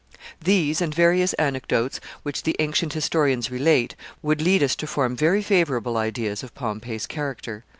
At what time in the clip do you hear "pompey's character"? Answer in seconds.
6.55-7.63